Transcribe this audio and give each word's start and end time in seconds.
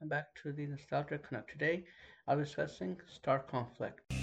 welcome 0.00 0.08
back 0.08 0.34
to 0.42 0.50
the 0.50 0.66
Nostalgia 0.66 1.18
Connect. 1.18 1.50
Today, 1.50 1.84
I'll 2.26 2.36
be 2.36 2.44
discussing 2.44 2.96
Star 3.06 3.40
Conflict. 3.40 4.19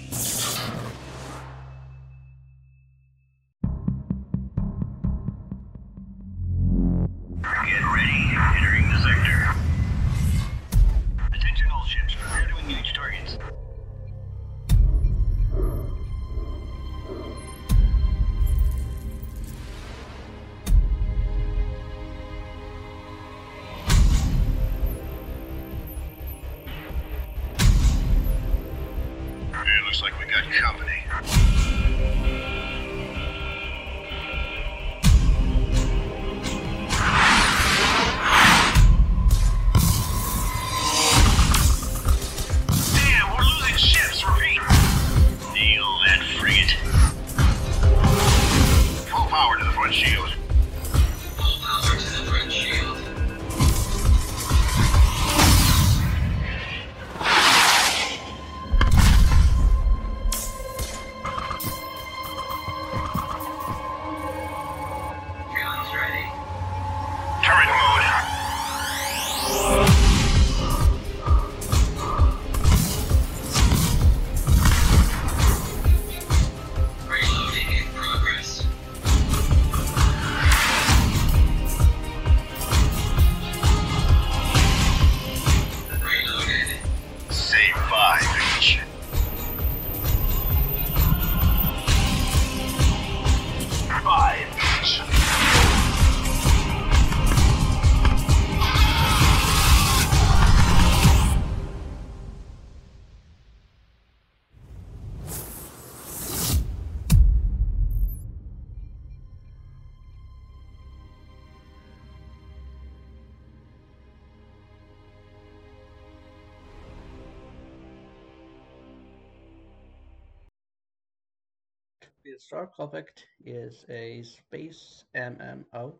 The 122.28 122.38
Star 122.38 122.66
Conflict 122.66 123.24
is 123.42 123.86
a 123.88 124.22
space 124.22 125.04
MMO 125.14 125.94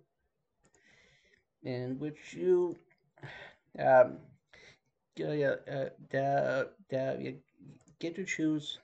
in 1.63 1.99
which 1.99 2.35
you 2.35 2.77
um, 3.79 4.19
yeah, 5.17 5.57
uh, 5.67 5.89
the, 6.11 6.69
the, 6.91 7.37
get 7.99 8.15
to 8.17 8.27
choose 8.27 8.79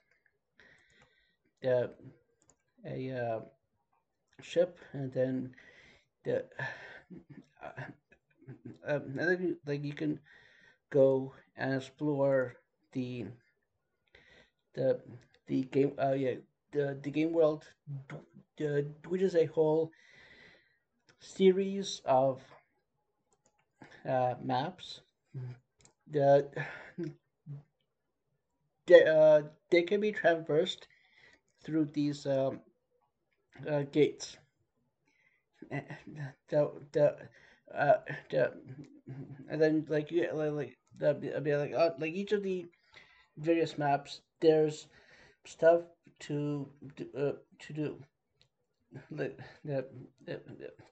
the, 1.61 1.91
a 2.83 3.11
uh, 3.11 3.39
ship 4.41 4.79
and 4.93 5.13
then 5.13 5.53
the 6.23 6.45
uh, 7.63 7.81
um, 8.87 9.01
and 9.19 9.19
then 9.19 9.41
you, 9.41 9.57
like 9.67 9.83
you 9.83 9.93
can 9.93 10.19
go 10.89 11.31
and 11.55 11.75
explore 11.75 12.55
the 12.93 13.25
the 14.73 14.99
the 15.47 15.61
game 15.63 15.93
uh 16.01 16.13
yeah 16.13 16.35
the 16.75 16.99
the 17.03 17.11
game 17.11 17.33
world 17.33 17.63
the, 18.57 18.85
which 19.07 19.21
is 19.21 19.35
a 19.35 19.45
whole 19.45 19.91
series 21.19 22.01
of 22.05 22.41
uh, 24.07 24.35
maps. 24.41 25.01
That 26.11 26.51
they, 28.87 29.03
uh, 29.05 29.43
they 29.69 29.83
can 29.83 30.01
be 30.01 30.11
traversed 30.11 30.87
through 31.63 31.85
these 31.93 32.25
um, 32.25 32.61
uh, 33.67 33.83
gates. 33.91 34.37
Eh, 35.71 35.81
the 36.49 36.71
the 36.91 37.29
uh 37.73 37.97
the 38.29 38.53
and 39.49 39.61
then 39.61 39.85
like 39.89 40.11
you 40.11 40.27
like 40.33 40.51
like 40.51 40.77
the 40.97 41.13
like 41.57 41.73
uh, 41.73 41.91
like 41.99 42.13
each 42.13 42.31
of 42.31 42.43
the 42.43 42.65
various 43.37 43.77
maps 43.77 44.21
there's 44.41 44.87
stuff 45.45 45.81
to 46.21 46.69
uh, 47.17 47.33
to 47.59 47.73
do. 47.73 47.97
Like 49.11 49.39
the 49.63 49.85
the 50.25 50.41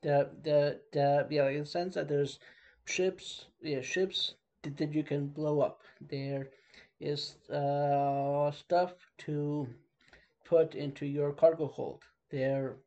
the 0.02 0.80
the, 0.92 1.28
yeah 1.30 1.48
in 1.48 1.60
the 1.62 1.66
sense 1.66 1.96
that 1.96 2.10
there's 2.10 2.40
ships 2.86 3.46
yeah 3.62 3.82
ships 3.82 4.36
that, 4.64 4.78
that 4.78 4.94
you 4.94 5.04
can 5.04 5.28
blow 5.28 5.62
up. 5.62 5.82
There 6.02 6.50
is 7.00 7.36
uh 7.50 8.52
stuff 8.52 8.94
to 9.20 9.68
put 10.46 10.76
into 10.76 11.06
your 11.06 11.32
cargo 11.32 11.68
hold. 11.68 12.04
There 12.30 12.78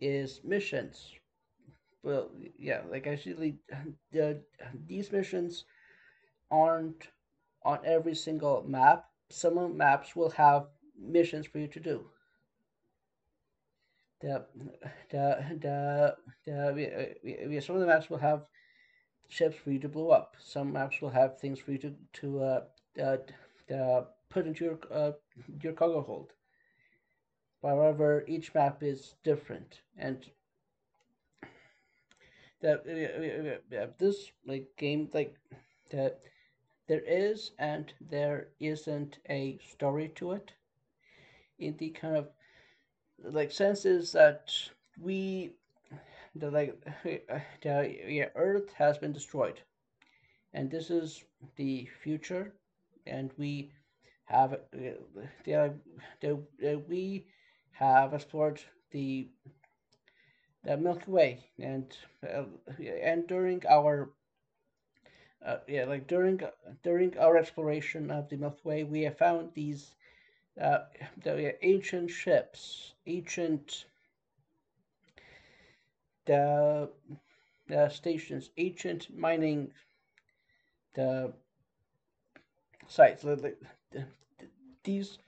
is 0.00 0.40
missions. 0.44 1.12
Well 2.02 2.30
yeah 2.58 2.80
like 2.90 3.06
actually 3.06 3.58
the 4.12 4.42
these 4.86 5.12
missions 5.12 5.64
aren't 6.50 7.08
on 7.64 7.78
every 7.84 8.14
single 8.14 8.64
map. 8.66 9.06
Some 9.30 9.76
maps 9.76 10.14
will 10.14 10.30
have 10.30 10.66
missions 10.98 11.46
for 11.46 11.58
you 11.58 11.68
to 11.68 11.80
do. 11.80 12.06
The 14.20 14.44
the 15.10 15.44
the, 15.60 16.16
the 16.44 16.72
we, 16.74 16.86
uh, 16.86 17.04
we, 17.22 17.46
we, 17.48 17.60
some 17.60 17.76
of 17.76 17.80
the 17.80 17.86
maps 17.86 18.08
will 18.08 18.18
have 18.18 18.46
ships 19.28 19.56
for 19.56 19.70
you 19.70 19.78
to 19.80 19.88
blow 19.88 20.10
up. 20.10 20.36
Some 20.38 20.72
maps 20.72 21.00
will 21.00 21.10
have 21.10 21.38
things 21.38 21.58
for 21.60 21.72
you 21.72 21.78
to 21.78 21.94
to 22.14 22.42
uh, 22.42 22.60
uh, 23.02 23.74
uh 23.74 24.04
put 24.30 24.46
into 24.46 24.64
your 24.64 24.78
uh, 24.90 25.12
your 25.62 25.74
cargo 25.74 26.02
hold. 26.02 26.32
However 27.62 28.24
each 28.28 28.54
map 28.54 28.82
is 28.82 29.16
different 29.24 29.80
and 29.98 30.24
that 32.60 32.82
uh, 32.88 33.78
uh, 33.78 33.82
uh, 33.82 33.86
this 33.98 34.30
like 34.46 34.68
game 34.76 35.08
like 35.12 35.34
that 35.90 36.20
there 36.88 37.02
is 37.06 37.52
and 37.58 37.92
there 38.00 38.48
isn't 38.60 39.18
a 39.28 39.58
story 39.58 40.08
to 40.14 40.32
it 40.32 40.52
in 41.58 41.76
the 41.78 41.90
kind 41.90 42.16
of 42.16 42.28
like 43.22 43.50
senses 43.50 44.12
that 44.12 44.52
we 45.00 45.52
the 46.34 46.50
like 46.50 46.76
the 47.62 47.96
yeah, 48.08 48.28
earth 48.36 48.72
has 48.74 48.98
been 48.98 49.12
destroyed. 49.12 49.60
And 50.52 50.70
this 50.70 50.90
is 50.90 51.24
the 51.56 51.88
future. 52.02 52.54
And 53.06 53.32
we 53.38 53.72
have 54.26 54.58
the, 54.72 54.96
the, 55.44 55.74
the 56.58 56.78
we 56.88 57.26
have 57.72 58.14
explored 58.14 58.60
the 58.90 59.28
the 60.64 60.76
Milky 60.76 61.10
Way. 61.10 61.50
And 61.58 61.96
uh, 62.22 62.44
and 63.02 63.26
during 63.26 63.62
our 63.66 64.10
uh, 65.44 65.58
yeah 65.68 65.84
like 65.84 66.06
during 66.06 66.40
during 66.82 67.16
our 67.18 67.36
exploration 67.36 68.10
of 68.10 68.28
the 68.28 68.36
Milky 68.36 68.60
Way 68.64 68.84
we 68.84 69.02
have 69.02 69.18
found 69.18 69.52
these 69.54 69.94
uh, 70.60 70.78
the 71.22 71.54
ancient 71.64 72.10
ships 72.10 72.94
ancient 73.06 73.84
the 76.26 76.88
the 77.68 77.88
stations 77.88 78.50
ancient 78.56 79.08
mining 79.16 79.70
the 80.94 81.32
sites 82.88 83.24
these 84.84 85.18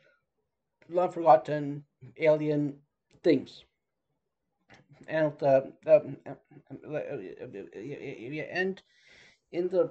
long 0.88 1.10
forgotten 1.10 1.84
alien 2.18 2.74
things 3.22 3.64
and 5.08 5.32
uh, 5.42 5.62
um, 5.86 6.16
uh, 6.26 6.34
uh, 6.94 7.16
and 8.52 8.82
in 9.52 9.68
the 9.68 9.90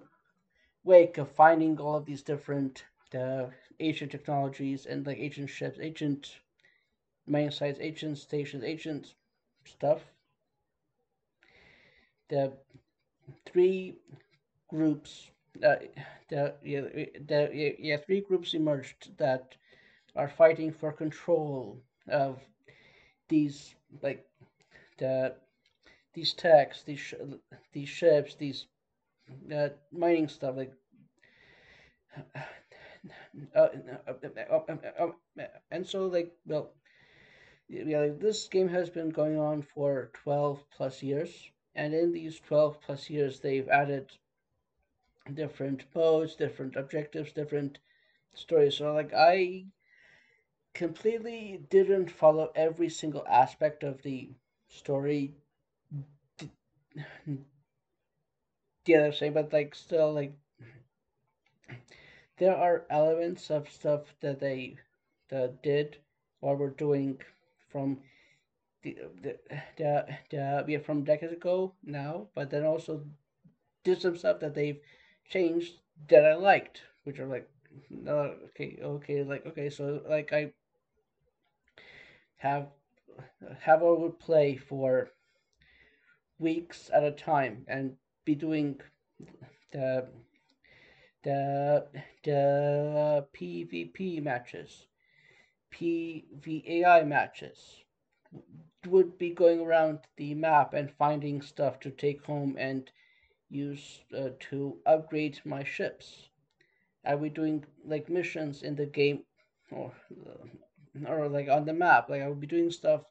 wake 0.84 1.18
of 1.18 1.30
finding 1.32 1.78
all 1.80 1.96
of 1.96 2.06
these 2.06 2.22
different 2.22 2.86
uh, 3.14 3.46
ancient 3.80 4.12
technologies 4.12 4.86
and 4.86 5.06
like 5.06 5.18
ancient 5.20 5.50
ships, 5.50 5.80
ancient 5.82 6.40
mining 7.28 7.52
sites, 7.52 7.80
ancient 7.82 8.18
stations, 8.18 8.64
ancient 8.64 9.14
stuff. 9.66 10.12
The 12.30 12.54
three 13.46 13.96
groups, 14.70 15.32
uh, 15.64 15.78
the, 16.30 16.56
yeah, 16.64 16.82
the, 16.82 17.76
yeah, 17.80 17.98
three 17.98 18.22
groups 18.22 18.54
emerged 18.54 19.18
that 19.18 19.56
are 20.16 20.30
fighting 20.30 20.72
for 20.72 20.92
control 20.94 21.82
of 22.08 22.40
these 23.30 23.76
like 24.02 24.26
the 24.98 25.36
these 26.14 26.34
techs, 26.34 26.84
these 26.84 27.00
sh- 27.00 27.16
these 27.74 27.90
ships, 27.90 28.36
these 28.36 28.68
uh, 29.54 29.70
mining 29.92 30.28
stuff 30.28 30.56
like. 30.58 30.74
Uh, 33.56 33.70
and 35.72 35.86
so 35.86 36.08
like 36.08 36.32
well 36.46 36.72
yeah 37.70 38.08
this 38.20 38.48
game 38.48 38.68
has 38.68 38.90
been 38.90 39.10
going 39.10 39.38
on 39.38 39.62
for 39.62 40.10
12 40.14 40.64
plus 40.76 41.04
years. 41.04 41.52
And 41.76 41.94
in 41.94 42.12
these 42.12 42.40
12 42.40 42.82
plus 42.82 43.10
years 43.10 43.40
they've 43.40 43.68
added 43.70 44.12
different 45.34 45.84
modes 45.94 46.36
different 46.36 46.76
objectives 46.76 47.32
different 47.34 47.80
stories. 48.34 48.78
So 48.78 48.94
like 48.94 49.14
i 49.14 49.66
completely 50.74 51.60
didn't 51.70 52.10
follow 52.12 52.52
every 52.56 52.90
single 52.90 53.26
aspect 53.28 53.84
of 53.84 54.02
the 54.04 54.30
story. 54.70 55.34
The 58.86 58.96
other 58.96 59.12
same 59.12 59.34
but 59.34 59.52
like 59.54 59.76
still 59.76 60.14
like 60.14 60.34
there 62.38 62.56
are 62.56 62.86
elements 62.90 63.50
of 63.52 63.70
stuff 63.70 64.02
that 64.22 64.40
they 64.40 64.78
that 65.30 65.62
did 65.64 65.98
or 66.42 66.56
were 66.56 66.70
doing 66.70 67.18
from 67.70 68.00
the 68.84 68.98
the, 69.22 69.38
the, 69.78 70.06
the 70.30 70.66
yeah, 70.68 70.80
from 70.80 71.04
decades 71.04 71.34
ago 71.34 71.74
now, 71.84 72.28
but 72.36 72.50
then 72.50 72.66
also 72.66 73.04
did 73.84 74.02
some 74.02 74.18
stuff 74.18 74.40
that 74.40 74.56
they've 74.56 74.82
changed 75.30 75.74
that 76.10 76.26
I 76.26 76.36
liked, 76.36 76.82
which 77.04 77.20
are 77.20 77.28
like 77.28 77.50
uh, 78.08 78.32
okay 78.50 78.80
okay 78.82 79.24
like 79.24 79.46
okay 79.46 79.70
so 79.70 80.02
like 80.10 80.34
I 80.34 80.52
have 82.38 82.68
have 83.60 83.82
a 83.82 83.94
would 83.94 84.20
play 84.20 84.56
for 84.56 85.10
weeks 86.40 86.90
at 86.94 87.04
a 87.04 87.12
time 87.12 87.66
and 87.68 87.96
be 88.26 88.36
doing 88.36 88.80
the 89.72 90.08
the 91.24 91.88
the 92.24 93.28
PvP 93.34 94.22
matches, 94.22 94.88
PvAI 95.72 97.04
matches, 97.08 97.84
would 98.88 99.18
be 99.18 99.30
going 99.30 99.60
around 99.62 100.00
the 100.18 100.34
map 100.34 100.74
and 100.74 100.92
finding 100.98 101.42
stuff 101.42 101.80
to 101.82 101.92
take 101.92 102.24
home 102.26 102.56
and 102.58 102.90
use 103.50 104.02
uh, 104.18 104.30
to 104.40 104.78
upgrade 104.86 105.40
my 105.46 105.64
ships. 105.64 106.30
I 107.06 107.16
would 107.16 107.34
be 107.34 107.42
doing 107.42 107.66
like 107.86 108.10
missions 108.10 108.64
in 108.64 108.76
the 108.76 108.86
game, 108.86 109.24
or 109.72 109.94
uh, 110.28 110.48
or 111.08 111.30
like 111.30 111.50
on 111.50 111.66
the 111.66 111.74
map. 111.74 112.10
Like 112.10 112.22
I 112.22 112.30
would 112.30 112.42
be 112.42 112.48
doing 112.48 112.72
stuff. 112.72 113.02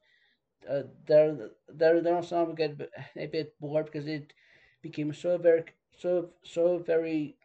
Uh, 0.69 0.83
there, 1.07 1.51
there, 1.69 2.01
there. 2.01 2.17
Would 2.17 2.57
get 2.57 2.81
a 3.17 3.27
bit 3.27 3.55
bored 3.61 3.87
because 3.87 4.07
it 4.07 4.33
became 4.83 5.13
so 5.15 5.39
very, 5.39 5.65
so, 5.97 6.31
so 6.43 6.79
very 6.79 7.37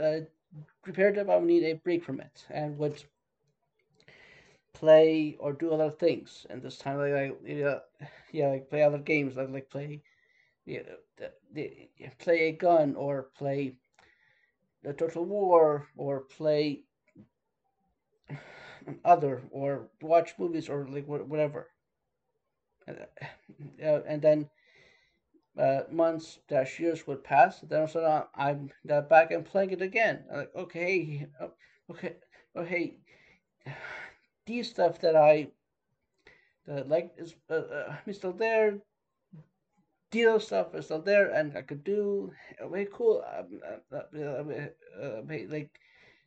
uh, 0.00 0.20
prepared 0.82 1.18
I 1.18 1.36
would 1.36 1.44
need 1.44 1.64
a 1.64 1.74
break 1.74 2.04
from 2.04 2.20
it 2.20 2.46
and 2.50 2.78
would 2.78 3.02
play 4.74 5.36
or 5.38 5.52
do 5.52 5.72
other 5.72 5.90
things. 5.90 6.46
And 6.50 6.62
this 6.62 6.78
time, 6.78 6.98
like, 6.98 7.12
like 7.12 7.82
yeah, 8.32 8.48
like 8.48 8.70
play 8.70 8.82
other 8.82 8.98
games, 8.98 9.36
like 9.36 9.50
like 9.50 9.70
play, 9.70 10.02
yeah, 10.66 10.82
play 12.18 12.40
a 12.48 12.52
gun 12.52 12.94
or 12.96 13.30
play 13.36 13.76
the 14.82 14.92
Total 14.92 15.24
War 15.24 15.88
or 15.96 16.20
play 16.20 16.84
other 19.04 19.42
or 19.50 19.88
watch 20.02 20.34
movies 20.38 20.68
or 20.68 20.86
like 20.88 21.06
whatever. 21.06 21.68
Uh, 23.82 24.00
and 24.06 24.22
then 24.22 24.48
uh, 25.58 25.82
months 25.90 26.38
dash 26.48 26.78
years 26.78 27.06
would 27.06 27.24
pass. 27.24 27.60
Then 27.60 27.80
all 27.80 27.84
of 27.84 27.90
a 27.90 27.92
sudden 27.92 28.22
I'm 28.34 28.70
uh, 28.90 29.00
back 29.02 29.30
and 29.30 29.44
playing 29.44 29.70
it 29.70 29.82
again. 29.82 30.24
I'm 30.30 30.38
like 30.38 30.54
okay, 30.56 31.28
oh, 31.40 31.52
okay, 31.90 32.16
okay, 32.56 32.96
these 34.46 34.70
stuff 34.70 35.00
that 35.00 35.16
I 35.16 35.48
that 36.66 36.88
like 36.88 37.12
is 37.16 37.34
uh, 37.50 37.54
uh, 37.54 37.96
still 38.12 38.32
there. 38.32 38.78
Deal 40.10 40.40
stuff 40.40 40.74
is 40.74 40.86
still 40.86 41.00
there, 41.02 41.30
and 41.30 41.56
I 41.56 41.62
could 41.62 41.84
do. 41.84 42.32
Okay, 42.60 42.86
cool. 42.92 43.22
Um, 43.22 43.60
uh, 43.92 43.96
uh, 43.96 44.18
uh, 44.18 45.02
uh, 45.02 45.22
like, 45.48 45.70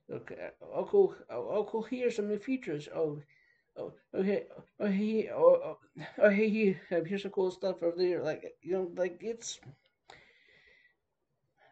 okay, 0.10 0.52
oh 0.62 0.86
cool. 0.86 1.16
Oh, 1.30 1.48
oh 1.50 1.64
cool. 1.70 1.84
Here's 1.84 2.16
some 2.16 2.30
new 2.30 2.40
features. 2.40 2.88
Oh, 2.96 3.20
oh, 3.78 3.94
okay, 4.14 4.44
oh, 4.80 4.88
hey, 4.88 5.30
oh, 5.34 5.60
oh, 5.64 5.78
oh, 6.22 6.30
hey, 6.30 6.78
here's 6.90 7.22
some 7.22 7.32
cool 7.32 7.52
stuff 7.52 7.82
over 7.82 7.96
there. 7.98 8.22
Like, 8.22 8.56
you 8.62 8.74
know, 8.74 8.92
like 8.96 9.18
it's 9.22 9.60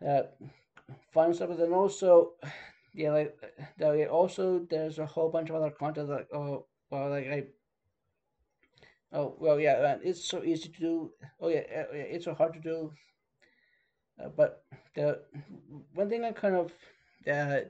uh, 0.05 0.23
fun 1.13 1.33
stuff. 1.33 1.49
But 1.49 1.59
then 1.59 1.73
also, 1.73 2.33
yeah, 2.93 3.11
like, 3.11 3.37
that 3.77 4.07
also 4.09 4.65
there's 4.69 4.99
a 4.99 5.05
whole 5.05 5.29
bunch 5.29 5.49
of 5.49 5.55
other 5.55 5.71
content. 5.71 6.09
Like, 6.09 6.27
oh, 6.33 6.65
well, 6.89 7.09
like 7.09 7.27
I. 7.27 7.43
Oh 9.13 9.35
well, 9.39 9.59
yeah, 9.59 9.81
man, 9.81 9.99
it's 10.03 10.23
so 10.23 10.41
easy 10.41 10.69
to 10.69 10.79
do. 10.79 11.11
Oh 11.41 11.49
yeah, 11.49 11.63
uh, 11.75 11.85
it's 11.91 12.25
so 12.25 12.33
hard 12.33 12.53
to 12.53 12.61
do. 12.61 12.93
Uh, 14.17 14.29
but 14.29 14.63
the 14.95 15.19
one 15.93 16.09
thing 16.09 16.23
I 16.23 16.31
kind 16.31 16.55
of 16.55 16.71
uh, 17.27 17.67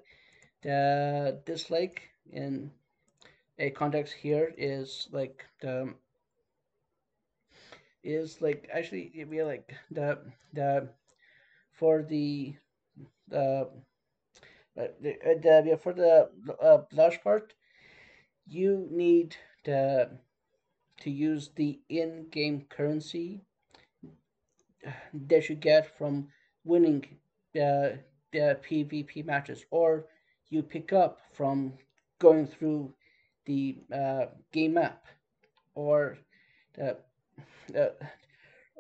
the 0.61 1.41
dislike 1.45 2.01
in 2.31 2.71
a 3.61 3.69
context 3.69 4.13
here 4.13 4.53
is 4.57 5.07
like 5.11 5.45
the 5.61 5.93
is 8.03 8.41
like 8.41 8.67
actually 8.73 9.11
we 9.15 9.23
be 9.23 9.43
like 9.43 9.71
the 9.91 10.17
the 10.53 10.89
for 11.71 12.01
the 12.01 12.55
the 13.29 13.69
uh, 14.77 14.87
the, 15.01 15.13
uh, 15.25 15.61
the 15.61 15.79
for 15.81 15.93
the 15.93 16.29
uh, 16.61 16.79
blush 16.89 17.21
part 17.21 17.53
you 18.47 18.87
need 18.89 19.35
to 19.63 20.09
to 20.99 21.11
use 21.11 21.51
the 21.55 21.79
in-game 21.89 22.65
currency 22.69 23.41
that 25.13 25.49
you 25.49 25.55
get 25.55 25.97
from 25.97 26.27
winning 26.63 27.05
the 27.53 27.99
the 28.31 28.59
PvP 28.67 29.25
matches 29.25 29.65
or 29.69 30.05
you 30.49 30.63
pick 30.63 30.93
up 30.93 31.19
from 31.31 31.73
going 32.19 32.47
through 32.47 32.93
the 33.45 33.77
uh, 33.93 34.25
game 34.51 34.73
map 34.75 35.05
or 35.75 36.17
the, 36.75 36.97
uh, 37.75 37.89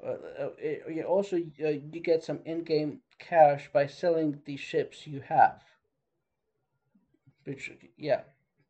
uh, 0.05 0.17
uh 0.45 1.03
also 1.07 1.37
uh, 1.37 1.67
you 1.67 2.01
get 2.01 2.23
some 2.23 2.39
in-game 2.45 2.99
cash 3.19 3.69
by 3.73 3.87
selling 3.87 4.41
the 4.45 4.57
ships 4.57 5.07
you 5.07 5.21
have. 5.21 5.61
Which 7.43 7.71
yeah 7.97 8.21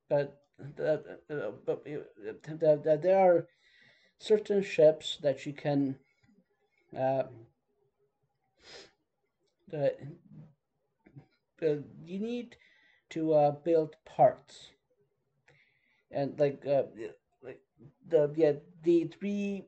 but 0.10 0.42
the, 0.76 1.20
uh, 1.30 1.52
but 1.66 1.84
the, 1.86 2.82
the, 2.84 3.00
there 3.02 3.20
are 3.20 3.48
certain 4.20 4.62
ships 4.62 5.18
that 5.22 5.46
you 5.46 5.54
can 5.54 5.98
uh, 6.98 7.24
the, 9.70 9.96
you 12.04 12.20
need 12.20 12.58
to 13.10 13.34
uh, 13.34 13.52
build 13.52 13.96
parts 14.06 14.72
and 16.12 16.40
like 16.40 16.66
uh, 16.66 16.84
like 17.44 17.62
the 18.10 18.32
yeah 18.36 18.54
the 18.84 19.06
three 19.20 19.66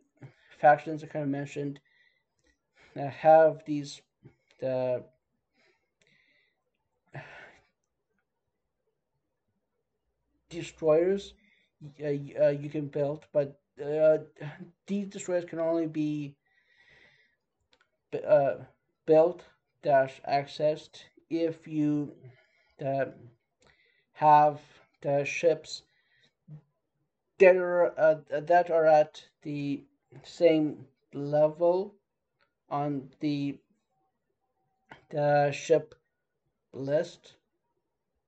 factions 0.59 1.03
I 1.03 1.07
kind 1.07 1.23
of 1.23 1.29
mentioned 1.29 1.79
uh, 2.99 3.07
have 3.09 3.63
these 3.65 4.01
the 4.59 5.03
destroyers 10.49 11.33
uh, 12.01 12.05
uh, 12.07 12.49
you 12.49 12.69
can 12.69 12.87
build, 12.87 13.25
but 13.33 13.59
uh, 13.83 14.17
these 14.87 15.07
destroyers 15.07 15.45
can 15.45 15.59
only 15.59 15.87
be 15.87 16.35
uh, 18.27 18.55
built 19.05 19.43
dash 19.81 20.21
accessed 20.27 21.03
if 21.29 21.67
you 21.67 22.13
uh, 22.85 23.05
have 24.13 24.61
the 25.01 25.23
ships 25.25 25.83
that 27.39 27.57
uh, 27.97 28.39
that 28.41 28.69
are 28.71 28.85
at 28.85 29.23
the 29.43 29.83
same 30.23 30.85
level 31.13 31.95
on 32.69 33.09
the, 33.19 33.57
the 35.09 35.51
ship 35.51 35.95
list. 36.73 37.35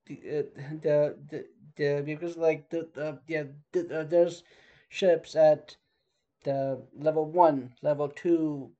The, 0.08 0.16
uh, 0.40 0.44
the, 0.82 1.18
the, 1.30 1.46
the, 1.76 2.04
because 2.06 2.38
like 2.38 2.70
the, 2.70 2.88
the 2.94 3.20
yeah 3.28 3.44
the, 3.72 4.02
uh, 4.02 4.04
there's 4.04 4.44
ships 4.90 5.36
at 5.36 5.76
the 6.44 6.82
level 6.98 7.26
one, 7.26 7.74
level 7.82 8.10
two, 8.10 8.72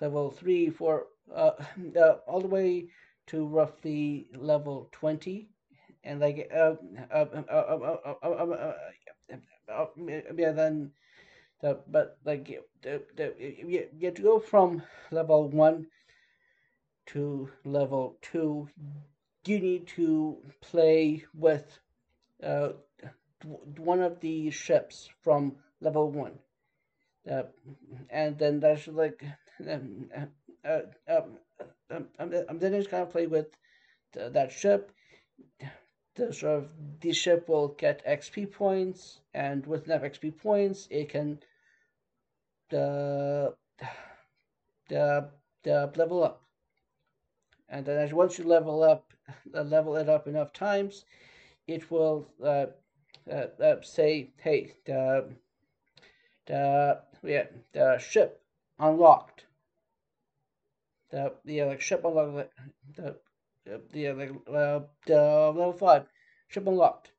level 0.00 0.30
three, 0.30 0.70
four, 0.70 1.08
uh, 1.34 1.52
uh 1.96 2.16
all 2.26 2.40
the 2.40 2.48
way 2.48 2.86
to 3.26 3.46
roughly 3.46 4.28
level 4.36 4.88
twenty, 4.92 5.48
and 6.04 6.20
like 6.20 6.50
uh, 6.54 6.74
uh, 7.12 7.26
uh, 7.32 7.42
uh, 7.50 7.54
uh, 7.54 8.14
uh, 8.22 8.28
uh, 8.28 8.54
uh 8.54 8.74
yeah 9.68 10.52
then 10.52 10.92
the 11.60 11.78
but 11.88 12.18
like 12.24 12.46
the, 12.82 13.02
the 13.16 13.34
you, 13.38 13.88
you 13.98 14.06
have 14.06 14.14
to 14.14 14.22
go 14.22 14.38
from 14.38 14.82
level 15.10 15.48
one 15.48 15.86
to 17.06 17.50
level 17.64 18.18
two. 18.22 18.68
You 19.46 19.58
need 19.60 19.86
to 19.88 20.38
play 20.60 21.24
with 21.34 21.78
uh, 22.42 22.70
one 23.78 24.00
of 24.00 24.20
the 24.20 24.50
ships 24.50 25.08
from 25.22 25.56
level 25.80 26.10
one. 26.10 26.38
Uh, 27.30 27.44
and 28.10 28.38
then 28.38 28.60
that's 28.60 28.86
like 28.88 29.24
um, 29.68 30.08
uh, 30.64 30.80
um, 31.08 31.38
um, 31.90 32.06
um, 32.18 32.58
then 32.58 32.74
it's 32.74 32.88
kind 32.88 33.02
of 33.02 33.10
play 33.10 33.26
with 33.26 33.48
the, 34.12 34.30
that 34.30 34.52
ship. 34.52 34.92
The 36.16 36.32
sort 36.32 36.58
of 36.58 36.68
the 37.00 37.12
ship 37.12 37.48
will 37.48 37.68
get 37.68 38.06
XP 38.06 38.52
points, 38.52 39.20
and 39.32 39.66
with 39.66 39.86
enough 39.86 40.02
XP 40.02 40.38
points, 40.38 40.86
it 40.90 41.08
can 41.08 41.40
the 42.70 43.54
the 44.88 45.30
the 45.62 45.92
level 45.96 46.22
up. 46.22 46.42
And 47.68 47.84
then 47.84 47.98
as 47.98 48.12
once 48.12 48.38
you 48.38 48.44
level 48.44 48.82
up, 48.82 49.12
level 49.52 49.96
it 49.96 50.08
up 50.08 50.28
enough 50.28 50.52
times, 50.52 51.04
it 51.66 51.90
will 51.90 52.26
uh, 52.42 52.66
uh, 53.30 53.46
uh, 53.60 53.82
say, 53.82 54.30
hey, 54.36 54.74
the 54.84 55.34
the 56.46 57.00
yeah 57.22 57.46
the 57.72 57.98
ship 57.98 58.40
unlocked. 58.78 59.46
The 61.10 61.32
yeah 61.44 61.64
like 61.64 61.80
ship 61.80 62.04
unlocked. 62.04 62.50
The 62.96 63.16
the 63.64 64.08
uh, 64.08 65.52
level 65.52 65.72
five 65.72 66.06
ship 66.48 66.66
unlocked. 66.66 67.12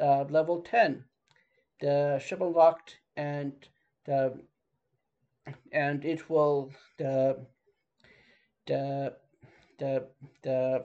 Uh, 0.00 0.24
level 0.24 0.60
ten, 0.60 1.04
the 1.80 2.18
ship 2.24 2.40
unlocked 2.40 2.98
and 3.16 3.52
the 4.04 4.40
and 5.72 6.04
it 6.04 6.28
will 6.30 6.72
the 6.98 7.38
the 8.66 9.16
the 9.78 10.06
the 10.42 10.84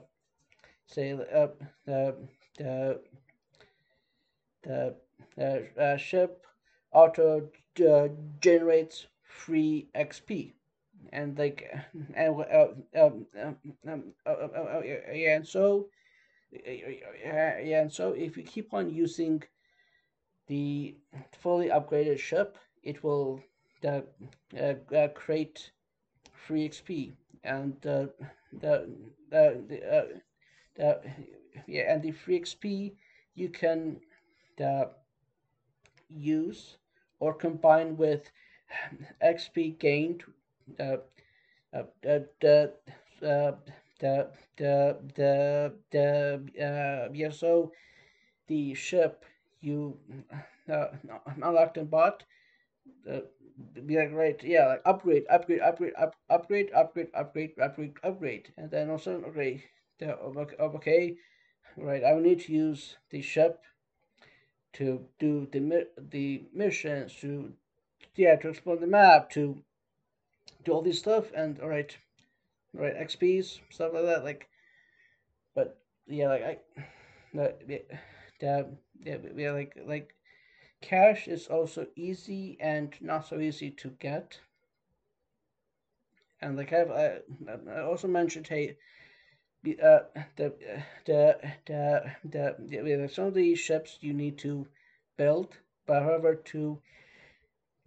say 0.86 1.12
uh, 1.12 1.48
the 1.86 2.14
the 2.58 3.00
the 4.62 4.94
uh, 5.38 5.80
uh, 5.80 5.96
ship 5.96 6.46
auto 6.92 7.48
uh, 7.86 8.08
generates 8.40 9.06
free 9.22 9.88
XP 9.94 10.54
and 11.14 11.38
like 11.38 11.70
and 12.14 12.34
uh, 12.40 12.66
um, 13.00 13.26
um, 13.40 13.56
um, 13.88 14.02
uh, 14.26 14.30
uh, 14.30 14.82
yeah, 14.84 15.36
and 15.36 15.46
so 15.46 15.86
yeah, 16.52 17.80
and 17.82 17.92
so 17.92 18.12
if 18.12 18.36
you 18.36 18.42
keep 18.42 18.74
on 18.74 18.90
using 18.90 19.42
the 20.46 20.96
fully 21.40 21.68
upgraded 21.68 22.18
ship, 22.18 22.58
it 22.82 23.02
will 23.02 23.40
uh, 23.86 24.00
uh, 24.60 25.08
create 25.14 25.70
free 26.32 26.68
XP 26.68 27.14
and 27.44 27.76
the 27.80 28.12
the 28.60 28.88
the, 29.30 30.20
the 30.76 31.00
yeah 31.66 31.92
and 31.92 32.02
the 32.02 32.10
free 32.10 32.40
XP 32.40 32.94
you 33.34 33.48
can 33.48 34.00
use 36.08 36.76
or 37.20 37.34
combine 37.34 37.96
with 37.96 38.30
XP 39.22 39.78
gained 39.78 40.24
uh, 40.80 40.96
uh, 41.72 41.82
the 42.00 42.72
uh, 43.22 43.52
the 45.16 45.72
the 45.90 46.42
uh, 46.60 47.08
yeah 47.12 47.30
so 47.30 47.72
the 48.46 48.74
ship 48.74 49.24
you 49.60 49.96
uh, 50.70 50.86
unlocked 51.42 51.76
and 51.78 51.90
bought 51.90 52.24
uh, 53.10 53.20
be 53.86 53.96
like 53.96 54.12
right 54.12 54.42
yeah 54.42 54.66
like 54.66 54.82
upgrade 54.84 55.24
upgrade 55.30 55.60
upgrade 55.60 55.92
up, 55.96 56.14
upgrade 56.28 56.70
upgrade 56.74 57.08
upgrade 57.14 57.52
upgrade 57.60 57.94
upgrade. 58.02 58.52
And 58.56 58.70
then 58.70 58.90
also 58.90 59.22
okay 59.28 59.64
the, 59.98 60.16
okay 60.18 61.16
right 61.76 62.04
I 62.04 62.12
will 62.12 62.22
need 62.22 62.40
to 62.40 62.52
use 62.52 62.96
the 63.10 63.22
ship 63.22 63.62
to 64.74 65.06
do 65.18 65.48
the 65.52 65.88
the 65.96 66.44
missions 66.52 67.14
to 67.20 67.52
yeah 68.16 68.36
to 68.36 68.48
explore 68.48 68.76
the 68.76 68.86
map 68.86 69.30
to 69.30 69.62
do 70.64 70.72
all 70.72 70.82
these 70.82 70.98
stuff 70.98 71.30
and 71.36 71.60
all 71.60 71.68
right 71.68 71.96
right 72.72 72.96
XPs 72.96 73.60
stuff 73.70 73.92
like 73.92 74.04
that 74.04 74.24
like 74.24 74.48
but 75.54 75.78
yeah 76.06 76.28
like 76.28 76.42
I 76.42 76.58
that 77.34 77.60
yeah, 77.68 77.78
yeah, 79.04 79.16
yeah 79.36 79.52
like 79.52 79.76
like 79.86 80.14
Cash 80.84 81.28
is 81.28 81.46
also 81.46 81.86
easy 81.96 82.58
and 82.60 82.94
not 83.00 83.26
so 83.26 83.40
easy 83.40 83.70
to 83.70 83.88
get. 84.00 84.38
And 86.42 86.58
like 86.58 86.74
I've 86.74 86.90
I, 86.90 87.20
I 87.70 87.80
also 87.80 88.06
mentioned, 88.06 88.46
hey, 88.46 88.76
uh, 89.82 90.00
the 90.36 90.52
the 91.06 91.38
the 91.64 92.12
the, 92.24 92.56
the 92.68 93.08
some 93.10 93.24
of 93.24 93.34
these 93.34 93.58
ships 93.58 93.96
you 94.02 94.12
need 94.12 94.36
to 94.38 94.66
build, 95.16 95.56
but 95.86 96.02
however 96.02 96.34
to 96.52 96.78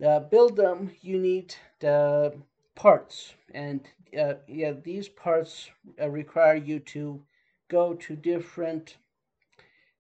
uh, 0.04 0.20
build 0.22 0.56
them 0.56 0.92
you 1.02 1.20
need 1.20 1.54
the 1.80 2.34
parts, 2.78 3.36
and 3.54 3.82
uh, 4.18 4.36
yeah, 4.48 4.72
these 4.72 5.10
parts 5.10 5.70
uh, 6.02 6.10
require 6.10 6.56
you 6.56 6.80
to 6.80 7.24
go 7.70 7.94
to 7.96 8.16
different 8.16 8.98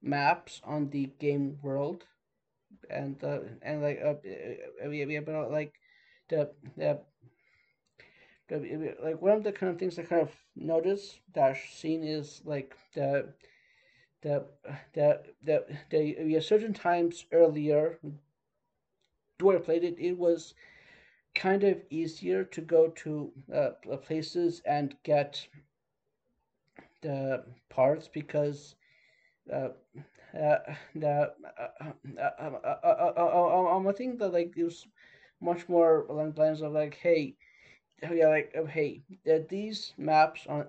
maps 0.02 0.62
on 0.64 0.90
the 0.90 1.12
game 1.20 1.60
world. 1.62 2.06
And 2.90 3.24
uh, 3.24 3.40
and 3.62 3.82
like 3.82 4.02
uh, 4.06 4.16
we 4.88 5.06
we 5.06 5.16
about 5.18 5.52
like 5.52 5.74
the 6.30 6.52
the 6.78 7.00
like 9.04 9.22
one 9.22 9.34
of 9.38 9.44
the 9.44 9.52
kind 9.52 9.72
of 9.72 9.80
things 9.80 10.00
I 10.00 10.04
kind 10.04 10.22
of 10.22 10.32
notice 10.56 11.20
dash 11.34 11.74
scene 11.74 12.04
is 12.04 12.42
like 12.46 12.76
the 12.94 13.34
the 14.22 14.46
the 14.94 15.24
the 15.44 15.66
the, 15.90 16.16
the 16.24 16.42
certain 16.42 16.74
times 16.74 17.26
earlier 17.32 18.00
where 19.40 19.58
I 19.58 19.62
played 19.62 19.84
it 19.84 19.96
it 20.00 20.18
was 20.18 20.54
kind 21.38 21.64
of 21.64 21.82
easier 21.90 22.44
to 22.46 22.62
go 22.62 22.90
to 22.90 23.34
uh, 23.56 23.72
places 23.98 24.62
and 24.66 24.96
get 25.04 25.48
the 27.02 27.44
parts 27.70 28.08
because 28.08 28.76
uh, 29.54 29.70
uh, 30.38 30.58
the 30.96 31.32
uh, 31.60 32.30
uh, 33.18 33.76
um, 33.76 33.88
I 33.88 33.94
think 33.94 34.20
that 34.20 34.34
like 34.34 34.54
it 34.58 34.64
was 34.64 34.88
much 35.42 35.70
more 35.70 36.06
along 36.08 36.34
the 36.34 36.42
lines 36.42 36.62
of 36.62 36.74
like, 36.74 36.96
hey, 36.96 37.36
yeah, 38.12 38.28
like 38.28 38.56
hey, 38.70 39.04
these 39.50 39.94
maps 39.98 40.46
on 40.48 40.66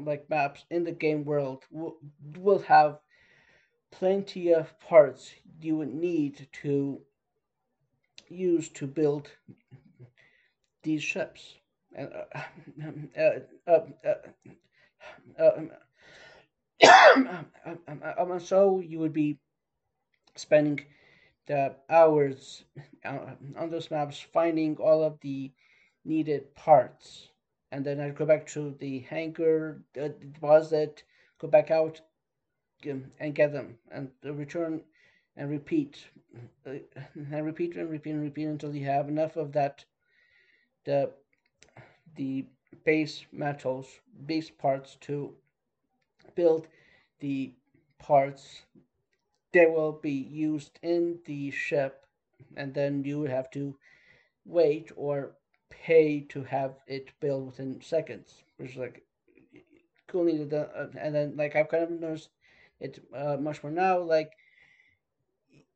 like 0.00 0.28
maps 0.30 0.64
in 0.70 0.84
the 0.84 0.92
game 0.92 1.24
world 1.24 1.64
will 1.70 1.96
will 2.38 2.60
have 2.60 2.98
plenty 3.90 4.52
of 4.52 4.78
parts 4.80 5.34
you 5.60 5.76
would 5.76 5.94
need 5.94 6.48
to 6.52 7.00
use 8.28 8.68
to 8.70 8.86
build 8.86 9.32
these 10.82 11.02
ships. 11.02 11.54
And 11.94 12.10
um, 12.84 13.08
so 18.40 18.80
you 18.80 18.98
would 18.98 19.12
be 19.12 19.38
spending 20.36 20.80
the 21.46 21.74
hours 21.88 22.64
uh, 23.04 23.18
on 23.58 23.70
those 23.70 23.90
maps 23.90 24.20
finding 24.32 24.76
all 24.76 25.02
of 25.02 25.18
the 25.20 25.50
needed 26.04 26.54
parts. 26.54 27.28
And 27.72 27.84
then 27.84 28.00
I'd 28.00 28.16
go 28.16 28.26
back 28.26 28.46
to 28.48 28.74
the 28.78 29.00
hangar 29.00 29.82
uh, 30.00 30.08
deposit 30.08 31.02
go 31.40 31.48
back 31.48 31.70
out 31.70 32.00
um, 32.90 33.04
and 33.18 33.34
get 33.34 33.52
them 33.52 33.78
and 33.90 34.10
return 34.22 34.82
and 35.36 35.50
repeat. 35.50 36.04
Uh, 36.66 36.74
and 37.32 37.44
repeat 37.44 37.76
and 37.76 37.90
repeat 37.90 38.12
and 38.12 38.22
repeat 38.22 38.44
until 38.44 38.74
you 38.74 38.84
have 38.84 39.08
enough 39.08 39.36
of 39.36 39.52
that 39.52 39.84
the 40.84 41.10
the 42.16 42.46
base 42.84 43.24
metals 43.32 44.00
base 44.26 44.50
parts 44.50 44.96
to 45.00 45.34
build 46.34 46.66
the 47.20 47.52
parts 47.98 48.62
that 49.52 49.70
will 49.70 49.92
be 49.92 50.12
used 50.12 50.78
in 50.82 51.18
the 51.26 51.50
ship 51.50 52.06
and 52.56 52.74
then 52.74 53.04
you 53.04 53.18
would 53.20 53.30
have 53.30 53.50
to 53.50 53.76
wait 54.44 54.90
or 54.96 55.32
pay 55.68 56.20
to 56.20 56.42
have 56.42 56.74
it 56.86 57.10
built 57.20 57.44
within 57.46 57.80
seconds 57.80 58.42
which 58.56 58.70
is 58.72 58.76
like 58.76 59.04
cool 60.06 60.24
needed 60.24 60.52
uh, 60.52 60.86
and 60.98 61.14
then 61.14 61.36
like 61.36 61.54
I've 61.54 61.68
kind 61.68 61.84
of 61.84 61.90
noticed 61.90 62.30
it 62.80 62.98
uh, 63.14 63.36
much 63.38 63.62
more 63.62 63.72
now. 63.72 63.98
Like, 64.00 64.32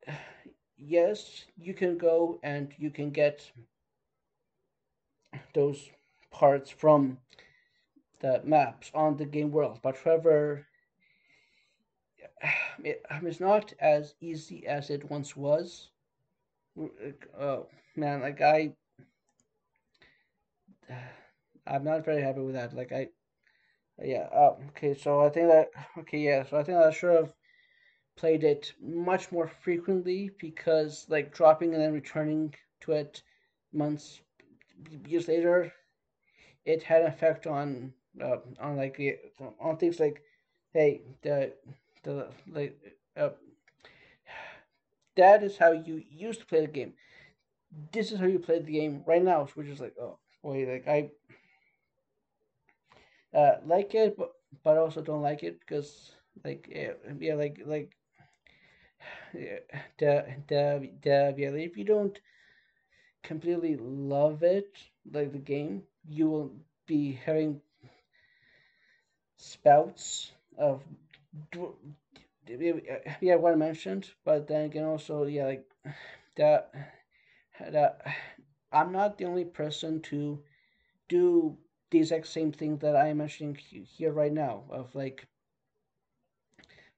yes, 0.77 1.45
you 1.57 1.73
can 1.73 1.97
go 1.97 2.39
and 2.43 2.73
you 2.77 2.89
can 2.89 3.11
get 3.11 3.49
those 5.53 5.89
parts 6.31 6.69
from 6.69 7.19
the 8.19 8.41
maps 8.43 8.91
on 8.93 9.17
the 9.17 9.25
game 9.25 9.51
world, 9.51 9.79
but 9.81 9.95
Trevor, 9.95 10.67
it, 12.83 13.03
it's 13.09 13.39
not 13.39 13.73
as 13.79 14.15
easy 14.21 14.65
as 14.67 14.89
it 14.89 15.09
once 15.09 15.35
was. 15.35 15.89
Oh 17.39 17.67
man, 17.95 18.21
like 18.21 18.41
I, 18.41 18.73
I'm 21.67 21.83
not 21.83 22.05
very 22.05 22.21
happy 22.21 22.41
with 22.41 22.55
that. 22.55 22.73
Like 22.75 22.91
I, 22.91 23.09
yeah. 24.01 24.27
Uh, 24.33 24.55
okay, 24.69 24.93
so 24.93 25.21
I 25.21 25.29
think 25.29 25.49
that 25.49 25.69
okay, 25.99 26.19
yeah. 26.19 26.43
So 26.45 26.57
I 26.57 26.63
think 26.63 26.77
I 26.77 26.91
should 26.91 27.15
have 27.15 27.33
played 28.17 28.43
it 28.43 28.73
much 28.81 29.31
more 29.31 29.47
frequently 29.47 30.31
because 30.39 31.05
like 31.09 31.33
dropping 31.33 31.73
and 31.73 31.81
then 31.81 31.93
returning 31.93 32.53
to 32.81 32.93
it 32.93 33.23
months 33.73 34.21
years 35.07 35.27
later, 35.27 35.73
it 36.65 36.83
had 36.83 37.01
an 37.01 37.07
effect 37.07 37.47
on 37.47 37.93
uh, 38.21 38.37
on 38.59 38.77
like 38.77 38.99
on 39.59 39.77
things 39.77 39.99
like 39.99 40.21
hey 40.73 41.01
the 41.21 41.53
the 42.03 42.27
like 42.51 42.77
uh, 43.17 43.29
that 45.15 45.43
is 45.43 45.57
how 45.57 45.71
you 45.71 46.03
used 46.09 46.39
to 46.41 46.45
play 46.45 46.61
the 46.61 46.71
game. 46.71 46.93
This 47.91 48.11
is 48.11 48.19
how 48.19 48.25
you 48.25 48.39
play 48.39 48.59
the 48.59 48.71
game 48.71 49.03
right 49.05 49.23
now, 49.23 49.47
which 49.55 49.67
is 49.67 49.79
like 49.79 49.95
oh 50.01 50.19
boy, 50.43 50.67
like 50.67 50.87
I 50.87 51.11
uh, 53.33 53.55
like 53.65 53.93
it, 53.95 54.17
but 54.17 54.31
but 54.63 54.77
also 54.77 55.01
don't 55.01 55.21
like 55.21 55.43
it 55.43 55.59
because 55.59 56.11
like 56.43 56.67
yeah, 56.71 56.93
yeah 57.19 57.35
like 57.35 57.61
like 57.65 57.95
yeah, 59.33 59.59
the 59.99 60.25
the 60.47 60.89
the 61.01 61.35
yeah, 61.37 61.49
if 61.49 61.77
you 61.77 61.83
don't 61.83 62.19
completely 63.25 63.75
love 63.77 64.43
it 64.43 64.77
like 65.11 65.31
the 65.31 65.39
game, 65.39 65.83
you 66.07 66.29
will 66.29 66.51
be 66.87 67.19
having 67.25 67.61
spouts 69.37 70.31
of 70.57 70.81
yeah 73.21 73.35
what 73.35 73.53
I 73.53 73.55
mentioned, 73.55 74.09
but 74.23 74.47
then 74.47 74.65
again 74.65 74.85
also 74.85 75.25
yeah 75.25 75.45
like 75.45 75.65
that 76.37 76.71
that 77.59 78.01
I'm 78.71 78.91
not 78.91 79.17
the 79.17 79.25
only 79.25 79.45
person 79.45 80.01
to 80.03 80.39
do 81.09 81.57
the 81.91 81.99
exact 81.99 82.27
same 82.27 82.51
thing 82.51 82.77
that 82.77 82.95
I 82.95 83.07
am 83.09 83.17
mentioning 83.17 83.55
here 83.55 84.11
right 84.11 84.33
now 84.33 84.63
of 84.69 84.93
like 84.95 85.27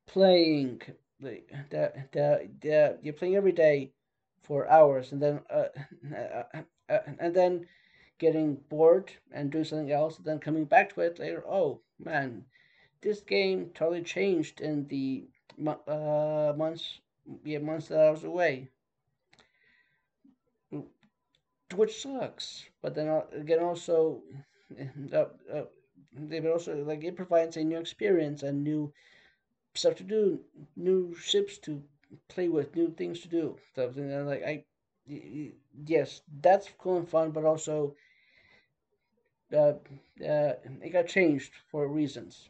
playing 0.08 0.82
like 1.22 1.50
the 1.70 1.92
the 2.12 2.50
the 2.62 2.98
you're 3.02 3.14
playing 3.14 3.36
every 3.36 3.52
day 3.52 3.92
for 4.48 4.70
hours 4.70 5.12
and 5.12 5.22
then 5.22 5.42
uh, 5.50 5.66
uh, 6.16 6.62
uh, 6.89 7.00
and 7.20 7.36
then 7.36 7.68
getting 8.18 8.56
bored 8.70 9.12
and 9.32 9.51
doing 9.51 9.66
something 9.66 9.92
else 9.92 10.18
and 10.18 10.25
then 10.25 10.39
coming 10.39 10.66
back 10.66 10.94
to 10.94 11.01
it 11.01 11.20
later. 11.20 11.44
Oh 11.48 11.82
man 12.00 12.46
this 13.01 13.22
game 13.22 13.70
totally 13.74 14.01
changed 14.01 14.62
in 14.62 14.88
the 14.88 15.25
uh, 15.88 16.54
months 16.56 17.00
yeah 17.44 17.60
months 17.60 17.89
that 17.89 18.00
I 18.00 18.12
was 18.12 18.24
away. 18.24 18.70
Which 21.75 22.01
sucks 22.01 22.70
but 22.82 22.96
then 22.96 23.22
again 23.34 23.60
also 23.60 24.22
uh, 25.13 25.25
uh, 25.54 25.63
they 26.13 26.39
also 26.48 26.84
like 26.84 27.04
it 27.04 27.16
provides 27.16 27.58
a 27.58 27.63
new 27.63 27.77
experience 27.77 28.44
and 28.44 28.63
new 28.63 28.94
stuff 29.75 29.96
to 29.96 30.04
do, 30.04 30.39
new 30.76 31.15
ships 31.15 31.58
to 31.60 31.84
play 32.30 32.48
with, 32.50 32.76
new 32.76 32.91
things 32.91 33.22
to 33.22 33.28
do. 33.28 33.58
Stuff 33.72 33.98
and 33.98 34.28
like 34.28 34.43
I, 34.43 34.65
yes, 35.86 36.22
that's 36.41 36.70
cool 36.78 36.98
and 36.98 37.10
fun, 37.10 37.32
but 37.32 37.46
also, 37.46 37.96
uh, 39.54 39.74
uh, 40.26 40.54
it 40.82 40.91
got 40.93 41.08
changed 41.08 41.54
for 41.70 41.88
reasons. 41.88 42.50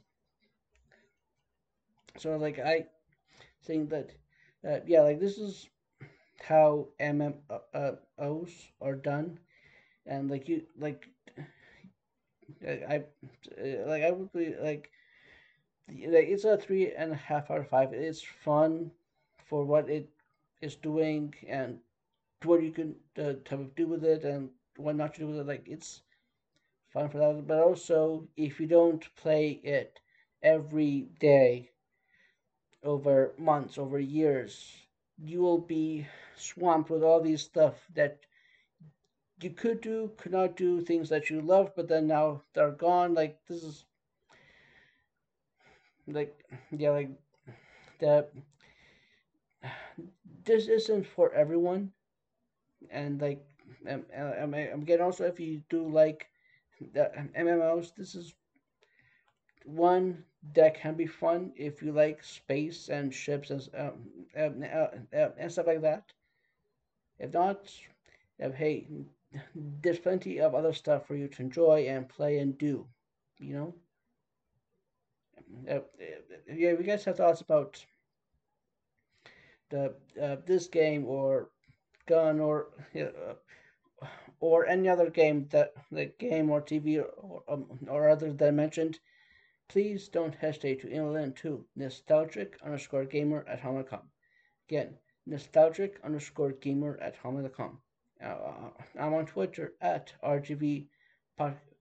So 2.18 2.36
like 2.38 2.60
I 2.60 2.86
think 3.64 3.90
that, 3.92 4.12
uh, 4.68 4.80
yeah, 4.88 5.02
like 5.02 5.20
this 5.20 5.38
is 5.38 5.70
how 6.42 6.90
MMOs 7.00 8.52
are 8.82 8.96
done, 8.96 9.40
and 10.06 10.30
like 10.32 10.50
you 10.50 10.64
like 10.78 11.08
I, 12.66 13.04
like 13.86 14.04
I 14.04 14.12
would 14.12 14.32
be 14.34 14.56
like 14.56 14.92
like 15.90 16.28
it's 16.28 16.46
a 16.46 16.58
three 16.58 16.94
and 16.94 17.12
a 17.12 17.16
half 17.16 17.50
out 17.52 17.60
of 17.60 17.70
five. 17.70 17.94
It's 17.94 18.22
fun 18.22 18.92
for 19.48 19.66
what 19.66 19.90
it 19.90 20.10
is 20.62 20.76
doing 20.76 21.34
and 21.48 21.80
what 22.44 22.64
you 22.64 22.72
can 22.72 22.96
uh, 23.18 23.34
do 23.76 23.88
with 23.88 24.04
it 24.04 24.24
and 24.24 24.50
what 24.78 24.96
not 24.96 25.14
to 25.16 25.22
do 25.22 25.28
with 25.28 25.40
it. 25.40 25.48
Like 25.48 25.68
it's 25.68 26.02
fun 26.94 27.10
for 27.10 27.20
that, 27.20 27.48
but 27.48 27.60
also 27.60 28.28
if 28.38 28.60
you 28.60 28.68
don't 28.68 29.04
play 29.16 29.60
it 29.64 30.00
every 30.44 31.10
day 31.20 31.72
over 32.84 33.34
months, 33.38 33.78
over 33.78 34.00
years, 34.00 34.88
you 35.24 35.42
will 35.42 35.60
be 35.60 36.08
swamped 36.36 36.90
with 36.90 37.04
all 37.04 37.22
these 37.22 37.42
stuff 37.44 37.88
that 37.94 38.26
you 39.42 39.50
could 39.50 39.82
do, 39.82 40.12
could 40.18 40.32
not 40.32 40.56
do, 40.56 40.82
things 40.82 41.10
that 41.10 41.30
you 41.30 41.42
love, 41.42 41.72
but 41.76 41.88
then 41.88 42.08
now 42.08 42.44
they're 42.54 42.72
gone. 42.72 43.14
Like 43.16 43.40
this 43.48 43.64
is 43.64 43.86
like 46.08 46.44
yeah, 46.72 46.92
like 46.92 47.10
that. 48.00 48.32
This 50.48 50.68
isn't 50.70 51.06
for 51.06 51.32
everyone, 51.34 51.92
and 52.90 53.22
like 53.22 53.46
um, 53.88 54.06
I'm, 54.16 54.84
getting 54.86 55.06
also 55.06 55.26
if 55.26 55.40
you 55.40 55.62
do 55.70 55.88
like 55.88 56.28
the 56.94 57.12
MMOs, 57.38 57.94
this 57.96 58.16
is 58.16 58.34
one 59.66 60.24
that 60.54 60.76
can 60.80 60.96
be 60.96 61.06
fun 61.06 61.52
if 61.58 61.82
you 61.82 61.92
like 61.92 62.24
space 62.24 62.90
and 62.90 63.14
ships 63.14 63.50
and 63.50 63.70
um, 63.78 63.94
um, 64.38 64.64
uh, 64.64 65.18
uh, 65.18 65.32
and 65.38 65.52
stuff 65.52 65.68
like 65.68 65.82
that. 65.82 66.14
If 67.20 67.34
not, 67.34 67.70
if, 68.40 68.54
hey, 68.54 68.88
there's 69.82 70.00
plenty 70.00 70.40
of 70.40 70.56
other 70.56 70.74
stuff 70.74 71.06
for 71.08 71.16
you 71.16 71.28
to 71.28 71.42
enjoy 71.42 71.88
and 71.90 72.08
play 72.08 72.40
and 72.40 72.58
do, 72.58 72.88
you 73.40 73.54
know. 73.54 73.76
Uh, 75.70 75.80
yeah, 76.52 76.74
we 76.74 76.84
guys 76.84 77.04
have 77.06 77.18
thoughts 77.18 77.42
about 77.42 77.86
the 79.70 79.96
uh, 80.22 80.38
this 80.46 80.68
game 80.68 81.06
or 81.06 81.50
gun 82.06 82.40
or 82.40 82.68
uh, 82.96 83.34
or 84.40 84.66
any 84.68 84.88
other 84.88 85.10
game 85.10 85.48
that 85.50 85.74
the 85.92 86.06
game 86.06 86.50
or 86.50 86.62
TV 86.62 87.04
or 87.18 87.44
um, 87.48 87.66
or 87.90 88.10
others 88.10 88.36
that 88.38 88.48
I 88.48 88.52
mentioned, 88.52 89.00
please 89.68 90.08
don't 90.08 90.36
hesitate 90.36 90.82
to 90.82 90.88
email 90.88 91.16
in 91.16 91.34
to 91.34 91.66
nostalgic 91.76 92.58
underscore 92.64 93.06
gamer 93.06 93.46
at 93.48 93.62
hotmail.com. 93.62 94.10
Again, 94.70 94.98
nostalgic 95.26 96.00
underscore 96.04 96.52
gamer 96.52 96.98
at 97.02 97.22
hotmail.com. 97.22 97.80
Uh, 98.24 98.70
I'm 99.00 99.14
on 99.14 99.26
Twitter 99.26 99.74
at 99.82 100.14
RGV 100.24 100.88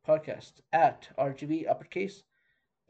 podcast, 0.06 0.52
at 0.72 1.08
RGV 1.18 1.68
uppercase, 1.68 2.22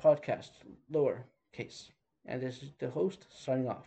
podcast 0.03 0.51
lower 0.91 1.27
case. 1.53 1.91
And 2.25 2.43
this 2.43 2.63
is 2.63 2.73
the 2.79 2.91
host 2.91 3.27
signing 3.31 3.69
off. 3.69 3.85